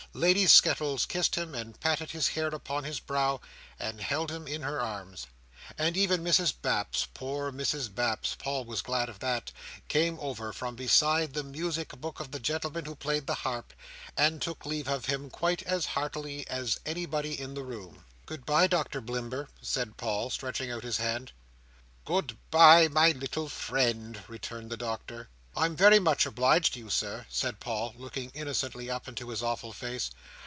Lady 0.13 0.45
Skettles 0.45 1.05
kissed 1.05 1.35
him, 1.35 1.55
and 1.55 1.79
patted 1.79 2.11
his 2.11 2.27
hair 2.29 2.47
upon 2.49 2.83
his 2.83 2.99
brow, 2.99 3.39
and 3.79 4.01
held 4.01 4.29
him 4.29 4.45
in 4.45 4.61
her 4.61 4.81
arms; 4.81 5.25
and 5.77 5.95
even 5.95 6.21
Mrs 6.21 6.53
Baps—poor 6.61 7.49
Mrs 7.49 7.95
Baps! 7.95 8.35
Paul 8.37 8.65
was 8.65 8.81
glad 8.81 9.07
of 9.07 9.19
that—came 9.19 10.19
over 10.19 10.51
from 10.51 10.75
beside 10.75 11.33
the 11.33 11.45
music 11.45 11.91
book 12.01 12.19
of 12.19 12.31
the 12.31 12.41
gentleman 12.41 12.83
who 12.83 12.95
played 12.95 13.25
the 13.25 13.35
harp, 13.45 13.71
and 14.17 14.41
took 14.41 14.65
leave 14.65 14.89
of 14.89 15.05
him 15.05 15.29
quite 15.29 15.63
as 15.63 15.85
heartily 15.85 16.45
as 16.49 16.77
anybody 16.85 17.39
in 17.39 17.53
the 17.53 17.63
room. 17.63 18.03
"Good 18.25 18.45
bye, 18.45 18.67
Doctor 18.67 18.99
Blimber," 18.99 19.47
said 19.61 19.95
Paul, 19.95 20.29
stretching 20.29 20.69
out 20.69 20.83
his 20.83 20.97
hand. 20.97 21.31
"Good 22.03 22.35
bye, 22.49 22.89
my 22.89 23.11
little 23.13 23.47
friend," 23.47 24.21
returned 24.27 24.71
the 24.71 24.75
Doctor. 24.77 25.29
"I'm 25.53 25.75
very 25.75 25.99
much 25.99 26.25
obliged 26.25 26.73
to 26.75 26.79
you, 26.79 26.89
Sir," 26.89 27.25
said 27.29 27.59
Paul, 27.59 27.93
looking 27.97 28.29
innocently 28.33 28.89
up 28.89 29.09
into 29.09 29.27
his 29.29 29.43
awful 29.43 29.73
face. 29.73 30.09